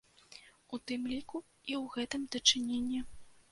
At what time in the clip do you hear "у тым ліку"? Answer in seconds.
0.77-1.37